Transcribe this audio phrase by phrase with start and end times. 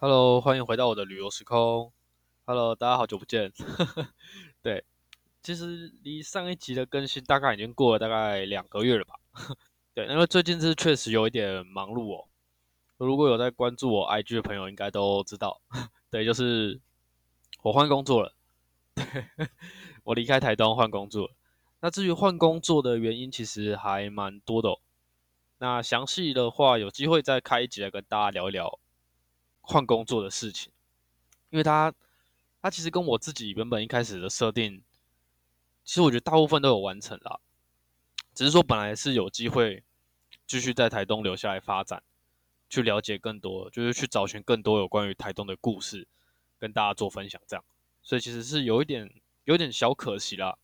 [0.00, 1.92] Hello，欢迎回到我的旅游时空。
[2.46, 3.52] Hello，大家好久不见。
[4.62, 4.84] 对，
[5.42, 9.16] 其实离上一集的更新大概已经过了大概两个月了吧。
[9.94, 12.28] 对，因为最近是确实有一点忙碌哦。
[12.98, 15.60] 如果有在关注我 IG 的朋友，应该都知道。
[16.12, 16.80] 对，就是
[17.62, 18.32] 我换工作了。
[18.94, 19.04] 对，
[20.04, 21.28] 我离开台东换工作。
[21.80, 24.78] 那至于换工作的原因，其实还蛮多的。
[25.58, 28.78] 那详细的话，有机会再开一集来跟大家聊一聊。
[29.70, 30.72] 换工作的事情，
[31.50, 31.92] 因为他
[32.62, 34.82] 他其实跟我自己原本一开始的设定，
[35.84, 37.38] 其实我觉得大部分都有完成了，
[38.34, 39.84] 只是说本来是有机会
[40.46, 42.02] 继续在台东留下来发展，
[42.70, 46.08] 去了解更多，就是去找寻更多有关于台东的故事，
[46.58, 47.62] 跟大家做分享这样，
[48.02, 49.12] 所以其实是有一点
[49.44, 50.56] 有点小可惜啦。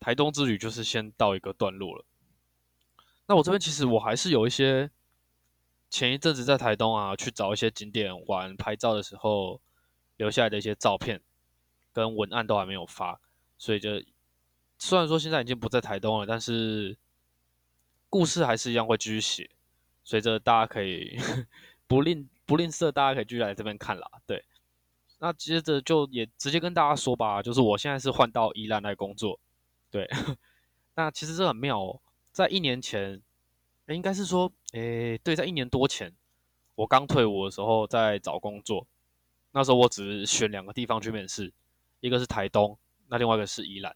[0.00, 2.04] 台东之旅就是先到一个段落了，
[3.28, 4.90] 那我这边其实我还是有一些。
[5.94, 9.60] 前一阵子在台东啊，去找一些景点玩拍照的时候，
[10.16, 11.20] 留下来的一些照片
[11.92, 13.20] 跟文案都还没有发，
[13.56, 14.02] 所以就
[14.76, 16.98] 虽然说现在已经不在台东了，但是
[18.10, 19.48] 故事还是一样会继续写，
[20.02, 21.16] 随着大家可以
[21.86, 24.10] 不吝不吝啬，大家可以继续来这边看啦。
[24.26, 24.44] 对，
[25.20, 29.38] 那接着就也直接跟大家说吧，就是我现在是换到宜兰来工作，
[29.92, 30.10] 对，
[30.96, 32.00] 那其实这很妙哦，
[32.32, 33.22] 在一年前。
[33.88, 36.14] 应该是说，诶，对，在一年多前，
[36.74, 38.86] 我刚退伍的时候在找工作，
[39.52, 41.52] 那时候我只选两个地方去面试，
[42.00, 43.94] 一个是台东，那另外一个是宜兰，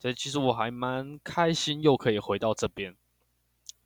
[0.00, 2.96] 所以其实我还蛮开心，又可以回到这边。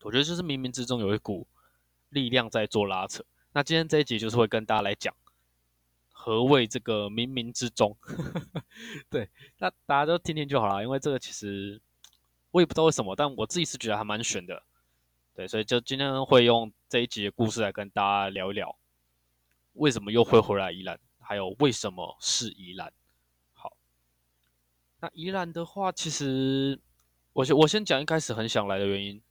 [0.03, 1.47] 我觉得就是冥冥之中有一股
[2.09, 3.23] 力量在做拉扯。
[3.53, 5.15] 那今天这一集就是会跟大家来讲
[6.11, 7.95] 何谓这个冥冥之中。
[9.11, 11.79] 对，那大家都听听就好了，因为这个其实
[12.53, 14.62] 我也不知道为什么，但我自己是觉得还蛮悬的。
[15.33, 18.77] 对，所以就今天会用这一集的故事来跟大家聊一聊，
[19.75, 22.92] 为什么又会回来宜兰，还有为什么是宜兰。
[23.55, 23.72] 好，
[24.98, 26.78] 那宜兰的话，其实
[27.33, 29.22] 我先我先讲一开始很想来的原因，因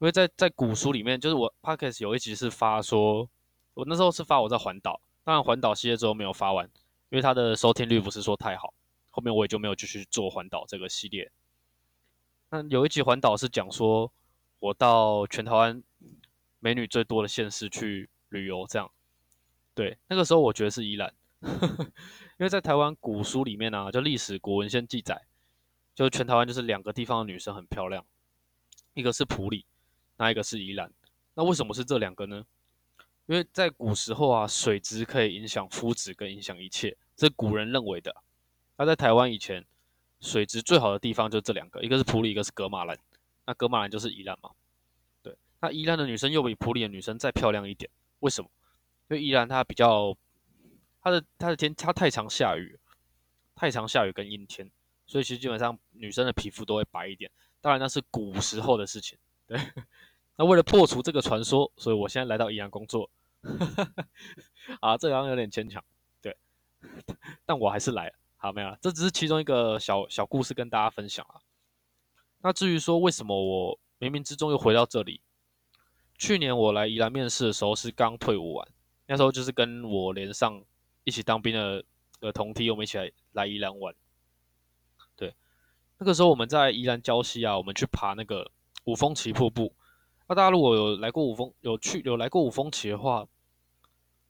[0.00, 3.26] 为在在古书里面，就是我 podcast 有一集是发说，
[3.72, 6.66] 我那时候是发我在环岛，当然环岛系列之后没有发完，
[7.08, 8.74] 因为它的收听率不是说太好，
[9.08, 11.30] 后面我也就没有继续做环岛这个系列。
[12.50, 14.12] 那有一集环岛是讲说。
[14.62, 15.82] 我到全台湾
[16.60, 18.88] 美女最多的县市去旅游，这样，
[19.74, 21.12] 对，那个时候我觉得是宜兰，
[21.42, 25.20] 因为在台湾古书里面呢，就历史古文献记载，
[25.96, 28.06] 就全台湾就是两个地方的女生很漂亮，
[28.94, 29.66] 一个是普里，
[30.16, 30.92] 那一个是宜兰。
[31.34, 32.46] 那为什么是这两个呢？
[33.26, 38.14] 因为在古时候啊，水质可以影响肤质跟影响一切，这是古人认为的。
[38.76, 39.66] 那在台湾以前，
[40.20, 42.96] 水质最好的地方就这两个，一个是普里，一个是格马兰。
[43.52, 44.50] 那格马兰就是宜兰嘛，
[45.22, 47.90] 对，那宜兰的女生又比普里的女生再漂亮一点，
[48.20, 48.50] 为什么？
[49.10, 50.16] 因为宜兰它比较，
[51.02, 52.80] 它的它的天它太常下雨，
[53.54, 54.70] 太常下雨跟阴天，
[55.06, 57.30] 所以其实基本上女生的皮肤都会白一点。
[57.60, 59.60] 当然那是古时候的事情，对。
[60.36, 63.10] 那为了破除这个传说，所以我现在来到宜兰工作，
[64.80, 65.84] 啊，这好像有点牵强，
[66.22, 66.34] 对，
[67.44, 68.74] 但我还是来，好没有？
[68.80, 71.41] 这只是其中一个小小故事跟大家分享啊。
[72.42, 75.20] 那至于说为什么我冥冥之中又回到这里？
[76.18, 78.68] 去年我来宜兰面试的时候是刚退伍完，
[79.06, 80.62] 那时候就是跟我连上
[81.04, 81.84] 一起当兵的
[82.20, 83.94] 的同梯，我们一起来来宜兰玩。
[85.16, 85.34] 对，
[85.98, 88.50] 那个时候我们在宜兰礁溪啊，我们去爬那个
[88.84, 89.72] 五峰旗瀑布。
[90.28, 93.26] 那大家如果有来过五峰，有去有来过五峰旗的话，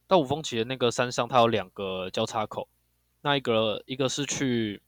[0.07, 2.69] 到五峰旗的那个山上，它有两个交叉口，
[3.23, 4.83] 那一个一个是去。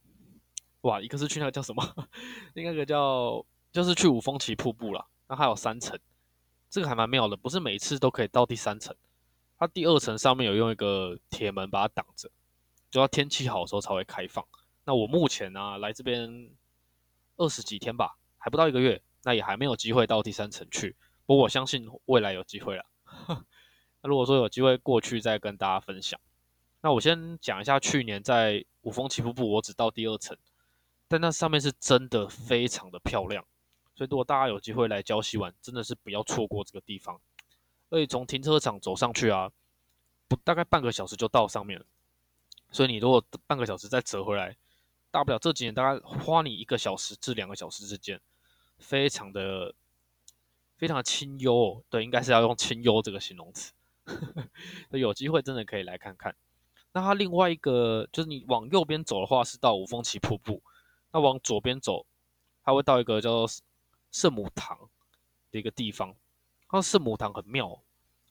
[0.84, 1.82] 哇，一个是去那个叫什么？
[2.52, 5.04] 另外一个叫就是去五峰旗瀑布啦。
[5.26, 5.98] 那还有三层，
[6.68, 8.94] 这个还蛮妙的，不是每次都可以到第三层。
[9.58, 12.30] 它第二层上面有用一个铁门把它挡着，
[12.90, 14.44] 就要天气好的时候才会开放。
[14.84, 16.50] 那我目前呢来这边
[17.38, 20.94] 二十几天吧，还不到一个月，那也还没有机会到第三层去。
[21.24, 22.84] 不过我相信未来有机会了。
[24.02, 26.20] 那如果说有机会过去，再跟大家分享。
[26.82, 30.36] 那我先讲一下去年在五峰旗瀑布，我只到第二层。
[31.06, 33.44] 但那上面是真的非常的漂亮，
[33.94, 37.20] 所以如果大家有机会来礁溪玩，真的是不要错过这个地方。
[37.90, 39.52] 而且从停车场走上去啊，
[40.26, 41.86] 不大概半个小时就到上面了。
[42.72, 44.56] 所以你如果半个小时再折回来，
[45.12, 48.20] 大不了这几年大概花你一个小时至两个小时之间，
[48.78, 49.74] 非常的
[50.76, 51.54] 非常的清幽。
[51.54, 53.72] 哦对，应该是要用清幽这个形容词。
[54.90, 56.34] 有机会真的可以来看看。
[56.92, 60.60] 那它另外一个就是你往右边走的话，是到五峰旗瀑布。
[61.14, 62.04] 那往左边走，
[62.64, 63.46] 它会到一个叫
[64.10, 64.76] 圣母堂
[65.52, 66.12] 的一个地方。
[66.72, 67.80] 那圣母堂很妙，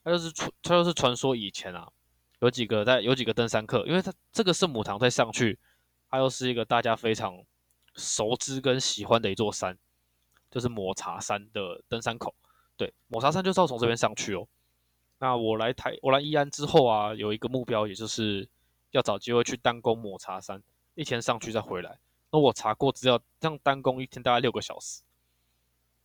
[0.04, 1.90] 它就是传，它就是传说以前啊，
[2.40, 5.58] 有几个在有几个登山客，因为它这个圣母堂再上去，
[6.10, 7.42] 它又是一个大家非常
[7.94, 9.78] 熟知跟喜欢的一座山，
[10.50, 12.34] 就是抹茶山的登山口。
[12.76, 14.46] 对，抹茶山就是要从这边上去哦。
[15.20, 18.46] 那我来台，我来宜安之后啊，有一个目标，也就是
[18.90, 20.62] 要找机会去单攻抹茶山，
[20.94, 21.98] 一天上去再回来。
[22.34, 25.02] 那我查过资料，这样单攻一天大概六个小时。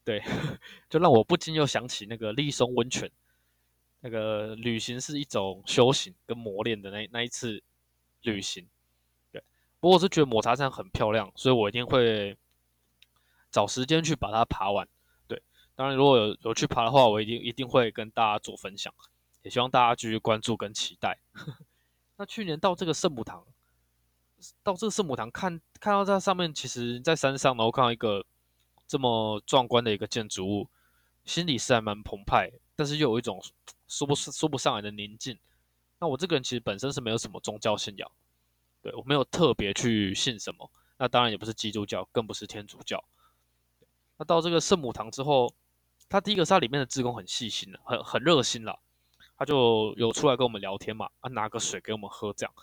[0.03, 0.21] 对，
[0.87, 3.11] 就让我不禁又想起那个立松温泉。
[4.01, 7.63] 那个旅行是一种修行跟磨练的那那一次
[8.21, 8.69] 旅行，
[9.31, 9.43] 对。
[9.79, 12.37] 不过我是觉得抹茶山很漂亮，所以我一定会
[13.49, 14.87] 找时间去把它爬完。
[15.27, 15.41] 对，
[15.75, 18.93] 当然如果有有去爬的话，我一定一定会跟大家做分享，
[19.41, 21.19] 也希望大家继续关注跟期待。
[22.17, 23.43] 那去年到这个圣母堂，
[24.63, 28.25] 到这个圣母堂看看到在上面，其实在山上，然后看到一个
[28.87, 30.67] 这么壮观的一个建筑物，
[31.25, 33.41] 心里是还蛮澎湃，但是又有一种。
[33.89, 35.35] 说不说不上来的宁静。
[35.97, 38.11] 那我这个人其实本身是没有什么宗教信仰，
[38.83, 40.69] 对我没有特别去信什么。
[40.99, 43.03] 那当然也不是基督教，更不是天主教。
[44.17, 45.51] 那到这个圣母堂之后，
[46.07, 48.79] 他第一个是他里面的职工很细心的，很很热心了。
[49.35, 52.53] 他就有出来跟我们聊天嘛，啊拿个水给我们喝这样。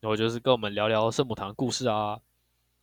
[0.00, 2.20] 然后就是跟我们聊聊圣母堂故事啊，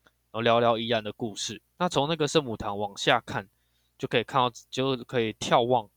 [0.05, 1.61] 然后聊聊宜安的故事。
[1.77, 3.49] 那从那个圣母堂往下看，
[3.97, 5.89] 就可以看到，就可以眺望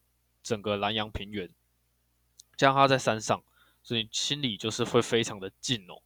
[0.43, 1.51] 整个南阳平原。
[2.57, 3.43] 加上他在山上，
[3.83, 6.01] 所以心里就是会非常的静哦。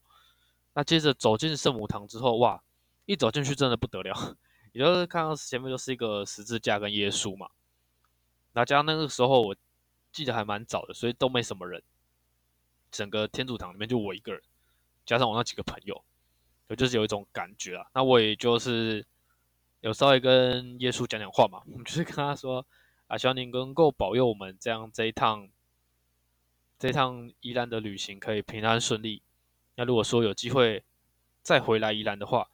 [0.75, 2.63] 那接着走进圣母堂之后，哇，
[3.07, 4.37] 一走进去真的不得了，
[4.73, 7.49] 也就是看到前面就是一个十字架跟耶稣嘛。
[8.53, 9.57] 那加上那个时候我
[10.13, 11.83] 记得还蛮早的，所以都没什么人，
[12.91, 14.43] 整个天主堂里面就我一个人，
[15.07, 16.05] 加上我那几个朋友，
[16.69, 17.87] 就就是有一种感觉啊。
[17.95, 19.07] 那我也就是
[19.81, 22.67] 有稍微跟耶稣讲讲话嘛，我 们就是跟他说
[23.07, 25.49] 啊，希望您能够保佑我们这样这一趟。
[26.77, 29.23] 这一趟宜兰的旅行可以平安顺利。
[29.77, 30.85] 那如果说有机会
[31.41, 32.51] 再回来宜兰的话，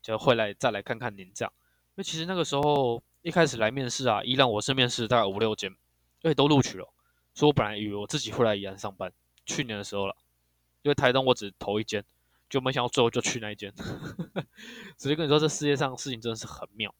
[0.00, 1.52] 就会来再来看看您这样。
[1.88, 5.70] 因为其实那个时候一开始来面试啊，宜兰我是面试大概五六间，
[6.22, 6.88] 因为都录取了。
[7.34, 9.12] 所以我本来以为我自己会来宜兰上班，
[9.44, 10.16] 去年的时候了。
[10.84, 12.04] 因为台东我只投一间，
[12.50, 13.72] 就没想到最后就去那一间。
[14.98, 16.94] 直接跟你说，这世界上事情真的是很妙。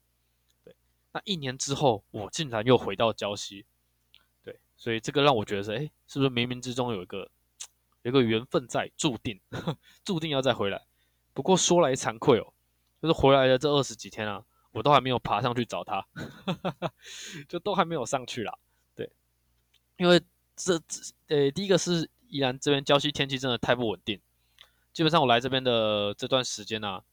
[0.64, 0.74] 对，
[1.12, 3.66] 那一年之后，我竟然又回到礁溪。
[4.42, 7.30] 对所以这个让我觉得是，哎，是不是冥冥之中有一个
[8.00, 9.38] 有一个缘分在，注定
[10.02, 10.86] 注定要再回来。
[11.34, 12.54] 不过说来惭愧哦，
[13.02, 14.42] 就是回来的这二十几天啊，
[14.72, 16.06] 我都还没有爬上去找他，
[17.48, 18.58] 就都还没有上去啦。
[18.94, 19.12] 对，
[19.98, 20.18] 因为
[20.56, 24.20] 这这呃，第一个是依然这边郊区天气真的太不稳定，
[24.92, 27.04] 基本上我来这边的这段时间呢，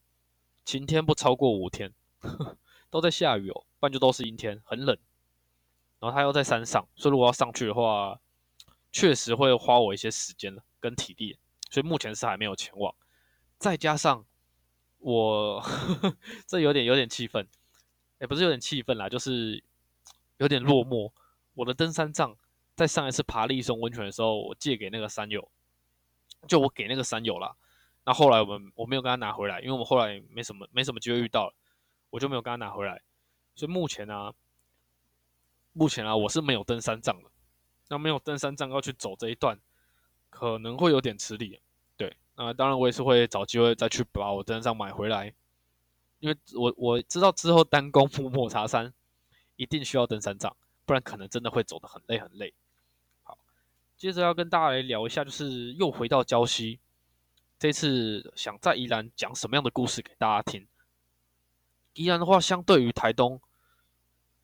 [0.66, 1.94] 晴天不超过五天，
[2.90, 4.98] 都在下雨哦，不然就都是阴天，很冷。
[6.00, 8.20] 然后他又在山上，所以如果要上去的话，
[8.92, 11.38] 确实会花我一些时间跟体力，
[11.70, 12.92] 所以目前是还没有前往。
[13.60, 14.26] 再加上
[14.98, 15.64] 我
[16.48, 17.48] 这有点有点气愤，
[18.20, 19.64] 也不是有点气愤啦，就是
[20.38, 21.12] 有点落寞。
[21.54, 22.36] 我的登山杖
[22.82, 25.48] 在上一次爬立松温泉的时候，我借给那个山友，
[26.48, 27.56] 就我给那个山友了。
[28.06, 31.54] 那后来我们我没有跟他拿回来，因为我们后来没什么没什么机会遇到了，
[32.10, 33.04] 我就没有跟他拿回来。
[33.54, 34.34] 所以目前呢。
[35.74, 37.30] 目前啊，我是没有登山杖的。
[37.88, 39.58] 那没有登山杖要去走这一段，
[40.30, 41.62] 可能会有点吃力。
[41.96, 45.34] 对，那当然我也是会找机会再去把我登山杖买回来，
[46.20, 48.94] 因为我我知道之后单攻 抹茶山
[49.56, 50.54] 一定需要登山杖，
[50.86, 52.54] 不然可能真的会走得很累很累。
[54.02, 56.80] 接着要跟大家来聊一下，就是又回到礁溪，
[57.60, 60.68] 这次想在宜兰讲什么样的故事给大家听？
[61.94, 63.40] 宜兰的话，相对于台东，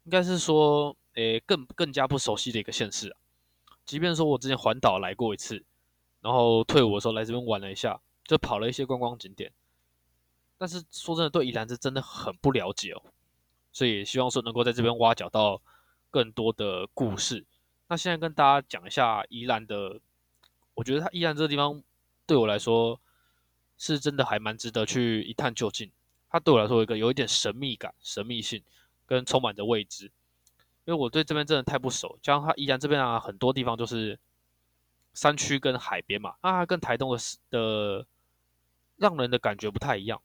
[0.03, 0.95] 应该是说。
[1.15, 3.17] 诶，更更加不熟悉的一个县市啊。
[3.87, 5.65] 即便说我之前环岛来过一次，
[6.21, 9.51] 然后退伍的时候来这边玩了一下，就跑了一些观光景点，
[10.59, 13.01] 但是说真的，对宜兰是真的很不了解哦。
[13.73, 15.59] 所以希望说能够在这边挖角到
[16.11, 17.43] 更多的故事。
[17.87, 19.99] 那现在跟大家讲一下宜兰的，
[20.73, 21.81] 我觉得它宜兰这个地方
[22.25, 22.99] 对我来说
[23.77, 25.91] 是真的还蛮值得去一探究竟。
[26.29, 28.61] 它对我来说有一个有一点神秘感、神秘性
[29.05, 30.11] 跟充满着未知。
[30.83, 34.17] 因为我对这边真的太不熟，加上它宜兰这边啊，很多地方就是
[35.13, 38.07] 山区跟海边嘛，啊，跟台东的的
[38.95, 40.21] 让人的感觉不太一样。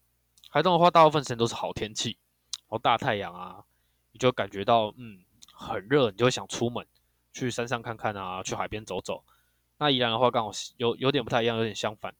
[0.50, 2.16] 台东的话，大部分时间都是好天气，
[2.50, 3.64] 然后大太阳啊，
[4.12, 6.86] 你就感觉到嗯很热，你就会想出门
[7.32, 9.24] 去山上看看啊，去海边走走。
[9.78, 12.14] 那宜兰的话，刚好有有点不太一样，有点相反，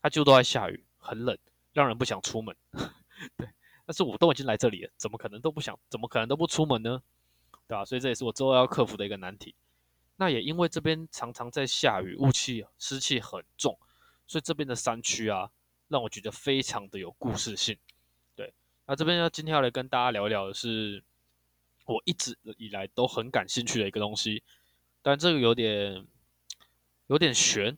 [0.00, 1.36] 它就都在下雨，很冷，
[1.72, 2.56] 让人不想出门。
[3.36, 3.48] 对，
[3.84, 7.02] 但是我都已经来这里了，怎么可能都不想，怎么可能都不出门呢？
[7.68, 7.84] 对吧？
[7.84, 9.54] 所以这也是我之后要克服的一个难题。
[10.16, 13.78] 那也因为这边常常在下雨，雾气湿气很重，
[14.26, 15.50] 所以这边的山区啊，
[15.88, 17.76] 让我觉得非常的有故事性。
[18.34, 18.52] 对，
[18.86, 21.02] 那这边要今天要来跟大家聊一聊的是，
[21.84, 24.42] 我一直以来都很感兴趣的一个东西，
[25.02, 26.06] 但这个有点
[27.06, 27.76] 有点悬，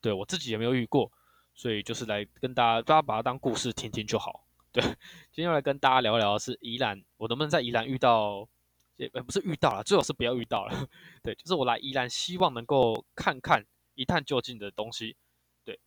[0.00, 1.10] 对我自己也没有遇过，
[1.54, 4.46] 所以就是来跟大家，大家把它当故事听听就好。
[4.72, 4.82] 对，
[5.32, 8.48] 今天要来跟大家聊聊的是宜兰，我能不能在宜兰遇到？
[8.96, 10.86] 也不是遇到了，最好是不要遇到了。
[11.24, 15.16] 对，就是我来宜兰，希望能够看看一探究竟的东西。
[15.64, 15.80] 对，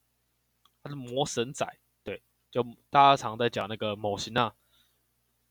[0.82, 1.64] 它是魔神仔。
[2.04, 4.56] 对，就大家常在讲那个某型啊。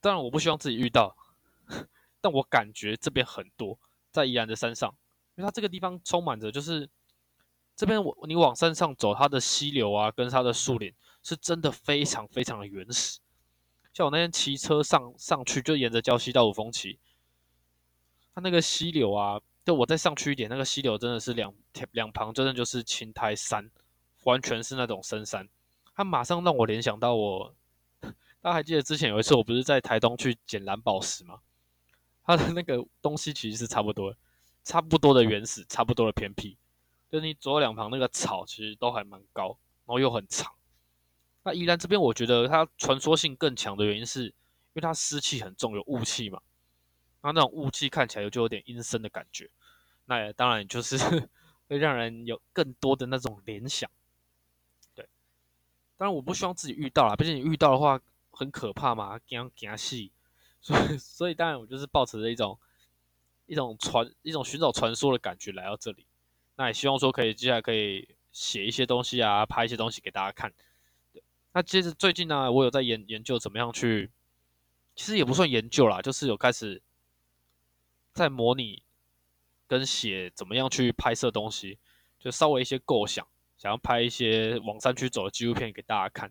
[0.00, 1.16] 当然，我不希望自己遇到，
[2.20, 3.78] 但我感觉这边很多
[4.10, 4.94] 在宜兰的山上，
[5.34, 6.88] 因为它这个地方充满着，就是
[7.74, 10.92] 这边我你往山上走，它的溪流啊，跟它的树林
[11.22, 13.18] 是真的非常非常的原始。
[13.92, 16.98] 像我那天骑车上上去，就沿着礁溪到五峰骑。
[18.34, 21.52] 它那个溪流啊，就我再上去一点，那个溪流真的是两
[21.90, 23.70] 两旁真的就是青苔山，
[24.24, 25.46] 完全是那种深山。
[25.94, 27.54] 它马上让我联想到我，
[28.40, 31.40] 大家还记得之前有一次我不是在台东去捡蓝宝石吗？
[32.24, 34.14] 它的那个东西其实是差不多，
[34.62, 36.56] 差不多的原始，差不多的偏僻。
[37.10, 40.52] 就是你左右两旁那个草其实都还蛮高，然后又很长。
[41.42, 44.32] 那宜兰这边我觉得它传说性更强的原因是，因
[44.74, 46.40] 为它湿气很重，有雾气嘛。
[47.20, 49.50] 它那种雾气看起来就有点阴森的感觉，
[50.06, 50.96] 那也当然就是
[51.68, 53.90] 会让人有更多的那种联想。
[54.94, 55.06] 对，
[55.96, 58.00] 当然我不希望自己遇到啦，毕竟你遇到的话
[58.30, 59.96] 很可怕嘛，惊惊死。
[60.62, 62.58] 所以 所以当然我就是抱持着一种
[63.44, 66.06] 一种传一种寻找传说的感觉来到这里。
[66.56, 70.54] 那也希望说可以接下来可以写一些东西啊，拍一些东西给大家看。
[71.12, 74.10] 对，那接着最近呢，我有在研研究怎么样去，
[74.94, 76.80] 其实也不算研究啦，就是有开始。
[78.14, 78.82] 在模拟
[79.66, 81.78] 跟写怎么样去拍摄东西，
[82.18, 83.26] 就稍微一些构想，
[83.56, 86.30] 想要拍一些往山区走的纪录片给大家看。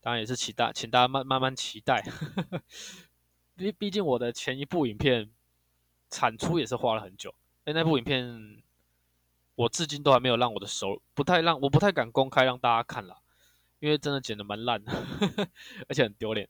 [0.00, 2.04] 当然也是期待，请大家慢慢慢期待。
[3.58, 5.28] 毕毕竟我的前一部影片
[6.08, 7.34] 产出也是花了很久，
[7.64, 8.62] 哎，那部影片
[9.56, 13.18] 我至今都还没有让我的手不太让我不太敢公开让大家看了，
[13.80, 14.92] 因为真的剪的蛮烂的，
[15.88, 16.48] 而且很丢脸。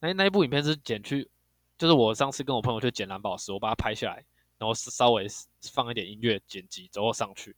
[0.00, 1.30] 那，那一部影片是剪去。
[1.78, 4.24] 就是我上次跟我朋友去捡蓝宝石，我把它拍下来，
[4.56, 5.26] 然后稍微
[5.70, 7.54] 放一点音乐剪辑，之后上去。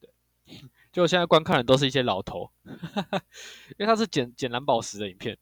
[0.00, 0.08] 对，
[0.92, 2.48] 就现在观看的都是一些老头，
[3.76, 5.36] 因为他是捡捡蓝宝石的影片，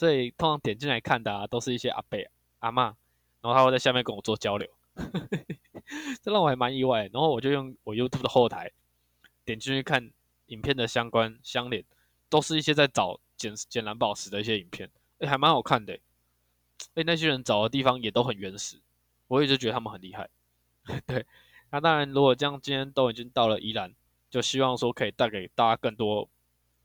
[0.00, 2.16] 所以通常点进来看的啊，都是一些阿伯
[2.60, 2.84] 阿妈，
[3.42, 4.66] 然后他会在下面跟我做交流，
[6.22, 7.02] 这让我还蛮意外。
[7.12, 8.72] 然后我就用我 YouTube 的后台
[9.44, 10.10] 点进去看
[10.46, 11.84] 影片的相关相连，
[12.30, 15.98] 都是一些在找捡捡蓝宝石的一些影片，哎，还蛮好看的。
[16.94, 18.80] 哎，那些人找的地方也都很原始，
[19.28, 20.30] 我一直觉得他们很厉害。
[21.06, 21.26] 对，
[21.68, 23.92] 那当然，如果这样，今天都已经到了宜兰，
[24.30, 26.26] 就希望说可以带给大家更多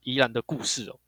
[0.04, 1.00] 宜兰的故事哦。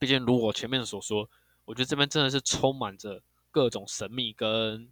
[0.00, 1.28] 毕竟，如我前面所说，
[1.66, 4.90] 我觉得这边真的是充满着各种神秘跟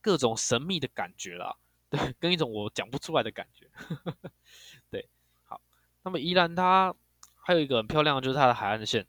[0.00, 1.56] 各种神秘的感觉啦。
[1.88, 3.70] 对，跟一种我讲不出来的感觉。
[4.90, 5.08] 对，
[5.44, 5.60] 好，
[6.02, 6.92] 那么宜兰它
[7.36, 9.06] 还有一个很漂亮的，就是它的海岸线。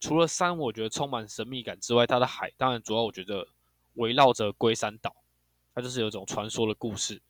[0.00, 3.46] 除了山，我觉得充满神秘感之外，它的海当然主要我觉得
[3.96, 5.14] 围绕着龟山岛，
[5.74, 7.20] 它就是有一种传说的故事，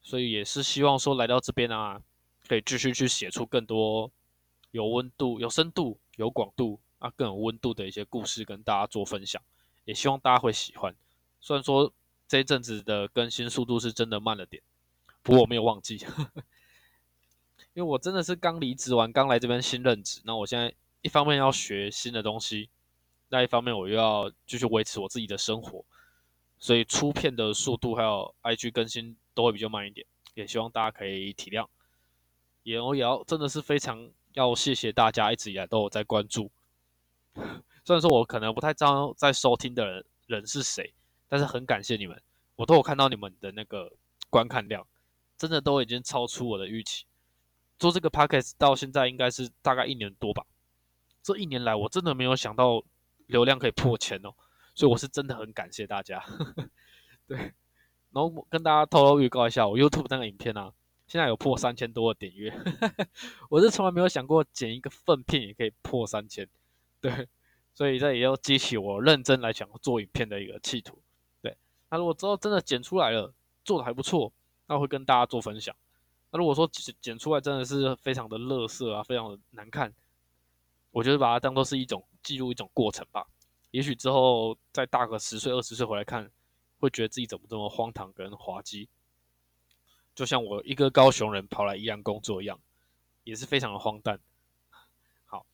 [0.00, 2.00] 所以也是希望说来到这边啊，
[2.48, 4.10] 可以继续去写出更多
[4.72, 9.40] 有温度、有深度、有广度啊更有温度的一些故事跟大家做分享，
[9.84, 10.94] 也希望大家会喜欢。
[11.40, 11.92] 虽然说
[12.26, 14.62] 这一阵子的更新速度是真的慢了点，
[15.22, 16.04] 不过我没有忘记。
[17.74, 22.68] 因为我真的是刚离职完，刚来这边新任职，那我现在一方面要学新的东西，
[23.28, 25.84] 那一方面我又要继续维持我自己的生活，
[26.58, 31.66] 所以出片的速度还有 IG 更新都会比较慢一点，也希望大家可以体谅。
[32.62, 36.50] 也我也要真的是非常要谢谢大家一直以来都有在关注，
[37.84, 40.94] 虽然说我可能不太知道在收听的人人是谁，
[41.28, 42.20] 但是很感谢你们，
[42.56, 43.92] 我都有看到你们的那个
[44.30, 44.86] 观看量，
[45.36, 47.04] 真的都已经超出我的预期。
[47.78, 50.46] 做这个 podcast 到现在应该是大概一年多吧，
[51.22, 52.82] 这一年来我真的没有想到
[53.26, 54.32] 流量可以破千哦，
[54.74, 56.24] 所以我是真的很感谢大家。
[57.26, 57.36] 对，
[58.12, 60.72] 然后跟大家偷偷预告一下，我 YouTube 那个影片啊，
[61.12, 62.50] 现在有破三千多的点阅，
[63.50, 66.48] 我是从来没有想过剪一个粪片也可以破三千，
[67.02, 67.28] 对，
[67.74, 71.02] 所以这也要激起我认真来讲做影片的一个企图。
[71.42, 71.54] 对，
[71.90, 73.30] 那如果之后真的剪出来了，
[73.62, 74.32] 做的还不错，
[74.68, 75.76] 那会跟大家做分享。
[76.30, 79.92] 那如果说剪剪出来真的是非常的垃圾啊，非常的难看，
[80.92, 83.26] 我觉得把它当做是一种记录一种过程吧。
[83.70, 86.30] 也许之后再大个十岁二十岁回来看，
[86.78, 88.88] 会觉得自己怎么这么荒唐跟滑稽，
[90.14, 92.60] 就像我一个高雄人跑来宜兰工作一样，
[93.24, 94.20] 也是非常的荒诞。
[95.24, 95.46] 好，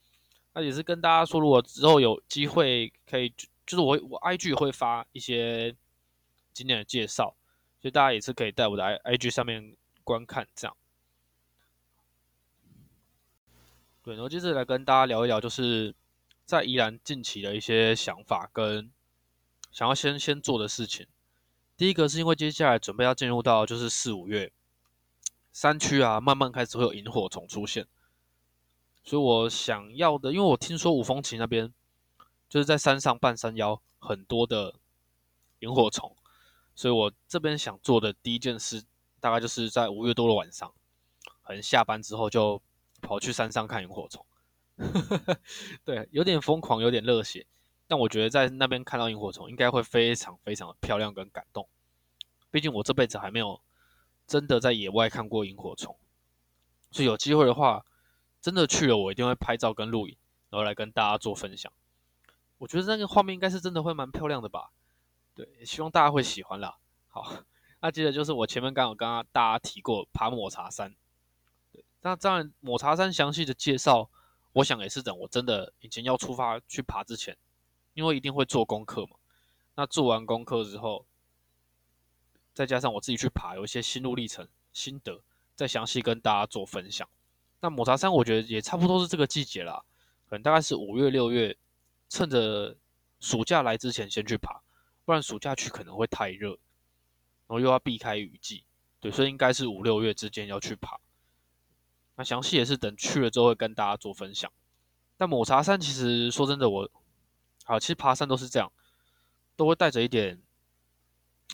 [0.53, 3.29] 那也是跟大家说，如果之后有机会可以，
[3.65, 5.77] 就是我我 IG 会发一些
[6.53, 7.37] 景点的介绍，
[7.81, 10.77] 所以大家也是可以在我的 I IG 上面观看这样。
[14.03, 15.95] 对，然后接着来跟大家聊一聊，就是
[16.45, 18.91] 在宜兰近期的一些想法跟
[19.71, 21.07] 想要先先做的事情。
[21.79, 24.53] 第一个是因为接下来准备要进入到就是四五月，
[25.53, 27.87] 山区啊慢慢开始会有萤火虫出现，
[29.03, 31.73] 所以我想要的，因为我听说五峰旗那边
[32.51, 34.75] 就是在山上半山腰很多的
[35.61, 36.15] 萤火虫，
[36.75, 38.85] 所以我这边想做的第一件事，
[39.21, 40.71] 大概就是在五月多的晚上，
[41.43, 42.61] 可能下班之后就。
[43.01, 44.27] 跑去山上看萤火虫，
[45.87, 47.47] 对，有点疯狂，有点热血，
[47.89, 51.69] 但我觉得在那边看到萤火虫应该会非常非常的漂亮跟感动。
[52.51, 53.61] 毕竟我这辈子还没有
[54.27, 55.97] 真的在野外看过萤火虫，
[56.91, 57.85] 所以有机会的话，
[58.41, 60.17] 真的去了我一定会拍照跟录影，
[60.51, 61.73] 然后来跟大家做分享。
[62.59, 64.71] 我觉得那个画面应该是真的会蛮漂亮的吧？
[65.35, 66.77] 对，希望大家会喜欢啦。
[67.09, 67.45] 好，
[67.81, 70.95] 那接着就是我前面刚有跟大家提过爬抹茶山。
[71.73, 74.11] 对那当然，抹茶山详细的介绍，
[74.53, 77.37] 我想也是等我真的已经要出发去爬之前，
[77.99, 79.17] 因为一定会做功课嘛。
[79.75, 81.05] 那做完功课之后，
[82.55, 85.21] 再加上我自己去爬，有一些心路历程心得，
[85.57, 87.09] 再详细跟大家做分享。
[87.61, 89.83] 那抹茶山我觉得也差不多是这个季节啦，
[90.31, 91.57] 可能大概是五月六月，
[92.09, 92.77] 趁着
[93.19, 94.61] 暑假来之前先去爬，
[95.05, 96.59] 不然暑假去可能会太热，然
[97.49, 98.63] 后又要避开雨季，
[99.01, 101.01] 对，所以应该是五六月之间要去爬。
[102.15, 104.49] 那详细也是等去了之后会跟大家做分享。
[105.17, 106.89] 但抹茶山其实说真的，我
[107.69, 108.73] 好，其实爬山都是这样，
[109.55, 110.41] 都会带着一点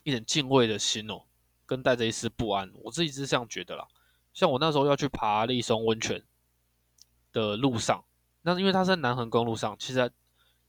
[0.04, 1.22] 一点敬畏的心哦，
[1.66, 2.72] 跟带着一丝不安。
[2.84, 3.88] 我自己是这样觉得啦。
[4.32, 6.22] 像我那时候要去爬立松温泉
[7.32, 8.04] 的路上，
[8.42, 10.12] 那因为它在南横公路上，其实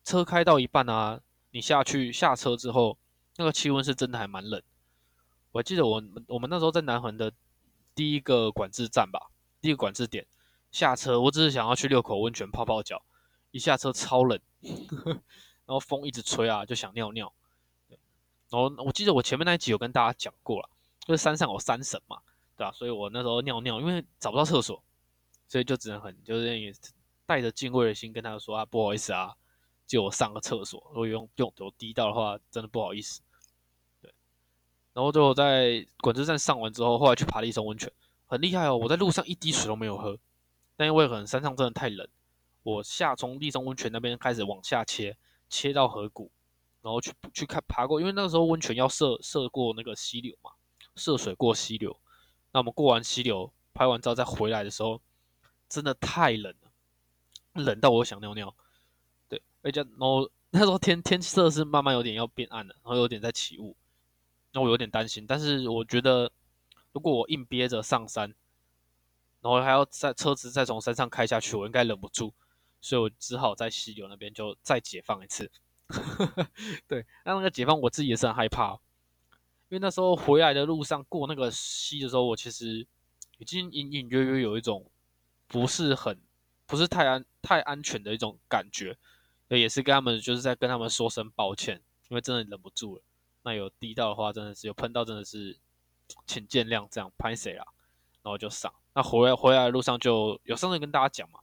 [0.04, 2.98] 车开到一半啊，你下去下车之后，
[3.36, 4.60] 那个气温是真的还蛮冷。
[5.52, 7.32] 我还记得我我们那时候在南横的
[7.94, 9.30] 第一个管制站吧。
[9.62, 10.26] 第一个管制点
[10.72, 13.04] 下车，我只是想要去六口温泉泡泡脚，
[13.52, 14.40] 一下车超冷，
[15.66, 17.32] 然后风一直吹啊，就想尿尿。
[17.88, 17.98] 对
[18.50, 20.70] 然后我记得我前面那一集有跟大家讲过了，
[21.06, 22.20] 就是山上有山神嘛，
[22.56, 22.72] 对吧？
[22.72, 24.84] 所以我那时候尿尿，因为找不到厕所，
[25.48, 26.76] 所以就只能很就是
[27.26, 29.36] 带着敬畏的心跟他说啊，不好意思啊，
[29.88, 33.22] 借我上个厕所，如果用用头滴到的话，真的不好意思。
[34.02, 34.14] 对，
[34.94, 37.92] 然后最后在管制站上完之后，后来去爬了一层温泉。
[38.28, 38.76] 很厉害哦！
[38.76, 40.18] 我在路上一滴水都没有喝，
[40.76, 42.10] 但因为可能山上真的太冷，
[42.66, 45.16] 我下从立松温泉那边开始往下切，
[45.48, 46.32] 切到河谷，
[46.82, 50.50] 然后去去看爬过，因为那个时候温泉要涉涉过那个溪流嘛，
[50.96, 51.96] 涉水过溪流。
[52.52, 55.00] 那我们过完溪流，拍完照再回来的时候，
[55.70, 56.72] 真的太冷了，
[57.54, 58.56] 冷到我想尿尿。
[59.30, 63.78] 对，而且然后那时候天天色是慢慢有点要变暗了，然后有点在起雾，
[64.52, 66.32] 那我有点担心，但是我觉得。
[66.96, 68.34] 如果我硬憋着上山，
[69.42, 72.34] 然后还要在车子再从山上开下去，我应该忍不住，
[72.86, 75.52] 所以我只好在溪流那边就再解放一次。
[76.88, 78.74] 对，那那个解放我自己也是很害怕，
[79.70, 82.86] 因为那时候回来的路上过那个溪的时候，我其实
[83.38, 84.90] 已经隐隐约约有一种
[85.48, 86.20] 不是很
[86.66, 88.98] 不是太安太安全的一种感觉，
[89.50, 93.04] 也是跟他们就是在跟他们说声抱歉，因为真的忍不住了。
[93.44, 95.58] 那有滴到的话，真的是有喷到，真的是。
[96.28, 97.66] 请见谅，这样拍谁啦？
[98.22, 98.72] 然后就上。
[98.94, 101.40] 那回来回来的路上就有上次跟大家讲嘛，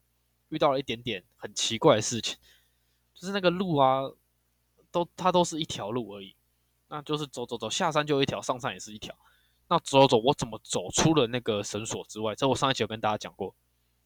[0.52, 2.36] 遇到了一点点很奇怪的事情，
[3.14, 4.02] 就是那个路啊，
[4.90, 6.36] 都它都是一条路而已。
[6.88, 9.16] 那就是走走走下山就一条，上山也是一条。
[9.68, 12.34] 那走走我怎么走出了那个绳索之外？
[12.34, 13.54] 这我上一期有跟大家讲过。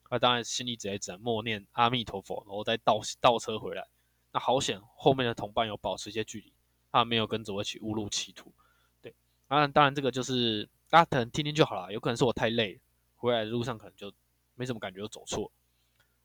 [0.08, 3.88] 那当然心里直接只能默念阿弥陀佛，然后再倒倒车回来。
[4.30, 6.52] 那好险，后面的同伴有保持一些距离，
[6.92, 8.52] 他没有跟着我一起误入歧途。
[9.02, 9.12] 对
[9.48, 11.92] 当然，当然，这个就是大家可能听听就好了。
[11.92, 12.80] 有可能是我太累，
[13.16, 14.12] 回来的路上可能就
[14.54, 15.50] 没什么感觉，就走错。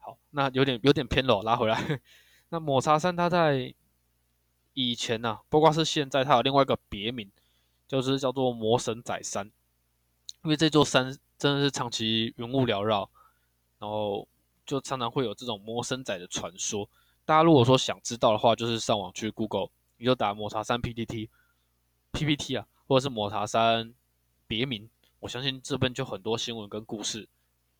[0.01, 2.01] 好，那有点有点偏了，拉回来。
[2.49, 3.73] 那抹茶山它在
[4.73, 7.31] 以前呢，不光是现在，它有另外一个别名，
[7.87, 9.49] 就是叫做魔神仔山。
[10.43, 13.09] 因为这座山真的是长期云雾缭绕，
[13.79, 14.27] 然后
[14.65, 16.89] 就常常会有这种魔神仔的传说。
[17.23, 22.67] 大家如果说想知道的话，就是上网去 Google，你就打抹茶山 PPT，PPT 啊。
[22.87, 23.93] 或者是抹茶山
[24.47, 24.89] 别名，
[25.21, 27.29] 我相信这边就很多新闻跟故事，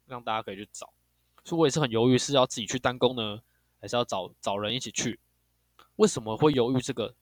[0.06, 0.94] 让大家可以去找。
[1.44, 3.42] 所以我也是很犹豫，是要自己去单攻呢，
[3.80, 5.20] 还是要找找人一起去？
[5.96, 6.80] 为什么会犹豫？
[6.80, 7.14] 这个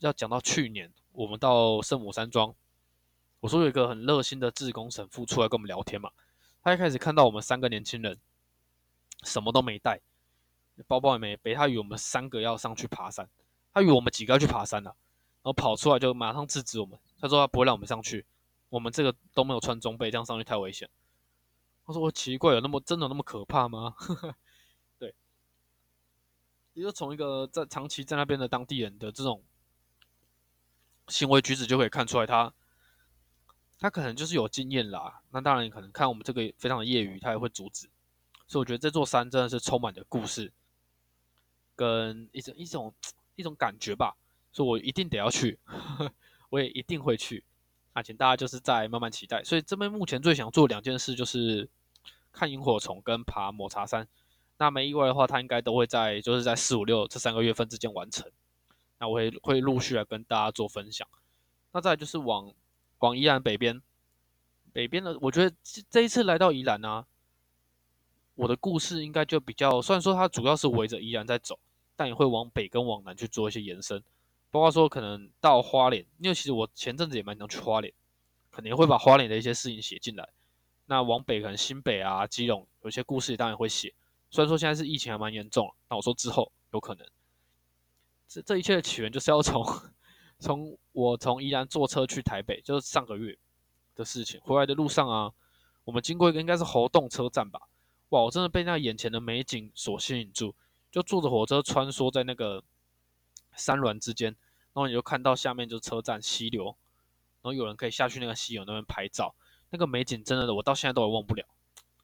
[0.00, 2.54] 要讲到去年，我们到圣母山庄，
[3.40, 6.10] 我说有一个很热心的志工神父出来跟我们聊天嘛。
[6.62, 8.18] 他一开始看到我们三个年轻人
[9.22, 10.00] 什么都没带，
[10.86, 13.28] 包包也没背，他以为我们三个要上去爬山，
[13.72, 16.98] 他以为我们几个要去爬山了，然后跑出来就马上制止我们。
[17.20, 18.26] 他说他不会让我们上去，
[18.68, 20.88] 我们这个都没有穿装备，这样上去太危险。
[21.86, 23.94] 他说我奇怪，有那么真的那么可怕吗？
[24.98, 25.14] 对，
[26.72, 29.42] 也就从一个在长期在那边的当地人的这种
[31.08, 32.52] 行为举止就可以看出来，他
[33.78, 35.22] 他可能就是有经验啦。
[35.30, 37.88] 那当然可能看我们这个非常的业余，他也会阻止。
[38.48, 40.52] 所以我觉得这座山真的是充满着故事，
[41.76, 42.94] 跟一种一种
[43.36, 44.16] 一种感觉吧。
[44.50, 45.58] 所以我一定得要去，
[46.50, 47.44] 我也一定会去。
[47.94, 49.44] 那请大家就是在慢慢期待。
[49.44, 51.68] 所以这边目前最想做两件事就是
[52.36, 54.06] 看萤火虫跟爬抹茶山。
[54.58, 58.30] 那没意外的话，他应该都会在就是在四五六这三个月份之间完成。
[58.98, 61.08] 那我会会陆续来跟大家做分享。
[61.72, 62.52] 那再就是往
[62.98, 63.80] 往宜兰北边，
[64.72, 65.56] 北边的，我觉得
[65.90, 67.06] 这一次来到宜兰呢，
[68.34, 71.58] 我的故事应该就比较，虽然说它主要是围着宜兰在走，
[71.96, 74.02] 但也会往北跟往南去做一些延伸。
[74.50, 77.92] 包括说可能到花莲，因为其实我前阵子也蛮想去花莲，
[78.50, 80.30] 肯定会把花莲的一些事情写进来。
[80.86, 83.94] 那往北可能新北啊、基隆有些故事当然会写。
[84.30, 87.06] 虽然说现在是疫情还蛮严重，那我说之后有可能。
[88.28, 89.64] 这这一切的起源就是要从
[90.38, 93.38] 从我从宜兰坐车去台北，就是上个月
[93.94, 94.40] 的事情。
[94.40, 95.32] 回来的路上啊，
[95.84, 97.68] 我们经过一个应该是活动车站吧，
[98.08, 100.54] 哇，我真的被那眼前的美景所吸引住，
[100.90, 102.62] 就坐着火车穿梭在那个
[103.54, 104.36] 山峦之间，
[104.72, 109.34] 然后你就看到下面就是车站溪流，然后有人可以下去那个溪流那边拍照，
[109.70, 111.44] 那个美景真的我到现在都还忘不了，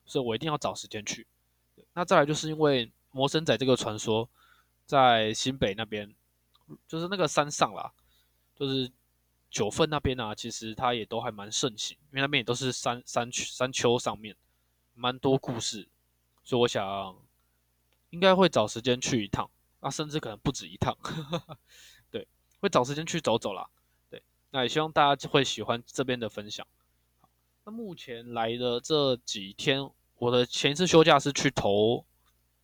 [0.04, 1.26] 所以我一定要找时间去。
[1.94, 4.28] 那再来就是因为魔神仔这个传说。
[4.84, 6.12] 在新北那边，
[6.88, 7.92] 就是那个山上啦，
[8.54, 8.90] 就是
[9.48, 14.36] 九份那边啊，其实它也都还蛮盛行，因为那边也都是山山山丘上面，
[14.94, 15.88] 蛮多故事，
[16.42, 17.16] 所以我想
[18.10, 19.48] 应该会找时间去一趟，
[19.80, 20.94] 那甚至可能不止一趟，
[22.10, 22.26] 对，
[22.60, 23.66] 会找时间去走走啦，
[24.10, 26.66] 对，那也希望大家会喜欢这边的分享。
[27.64, 32.04] 那目前来的这几天，我的前一次休假是去投。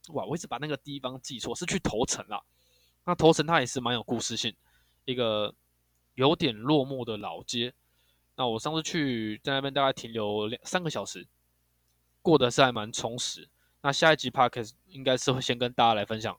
[0.08, 2.42] 哇，我一直把那个地方记错，是去头城啦。
[3.04, 4.54] 那头城它也是蛮有故事性，
[5.04, 5.54] 一个
[6.14, 7.72] 有点落寞的老街。
[8.34, 11.26] 那我上次去在那边大概停留两三个小时，
[12.22, 13.48] 过得是还蛮充实。
[13.82, 16.36] 那下一集 p a r k 应该是会先跟大家来分享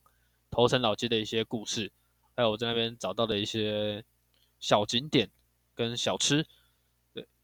[0.51, 1.91] 头城老街的一些故事，
[2.35, 4.03] 还有我在那边找到的一些
[4.59, 5.29] 小景点
[5.73, 6.45] 跟小吃。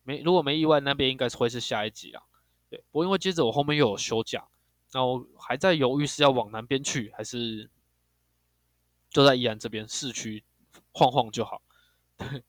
[0.05, 2.23] 没如果没意外，那边应该是会是下一集啦。
[2.69, 4.47] 对，不过因为接着我后面又有休假。
[4.93, 7.69] 那我还在犹豫是要往南边去，还是
[9.09, 10.41] 就在宜兰这边市区
[10.93, 11.61] 晃晃就好。
[12.15, 12.43] 对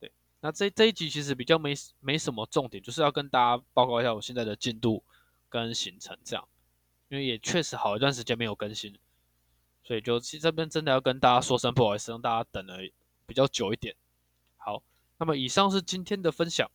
[0.00, 5.04] 对，那这这一集其实比较没没什么重点，就是要跟大家报告一下我现在的进度
[5.48, 6.48] 跟行程这样，
[7.08, 8.98] 因为也确实好一段时间没有更新，
[9.84, 12.78] 所以就这边真的要跟大家说声不好意思，让大家等了
[13.26, 13.94] 比较久一点。
[14.56, 14.82] 好，
[15.18, 16.68] 那么以上是今天的分享，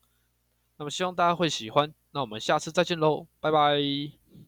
[0.78, 4.47] 那么希望大家会喜欢，那我们下次再见喽，拜拜。